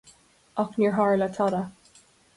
[0.63, 1.61] Ach níor tharla tada.